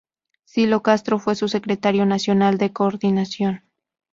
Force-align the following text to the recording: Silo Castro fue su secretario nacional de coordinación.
Silo 0.45 0.81
Castro 0.81 1.19
fue 1.19 1.35
su 1.35 1.47
secretario 1.47 2.07
nacional 2.07 2.57
de 2.57 2.73
coordinación. 2.73 3.61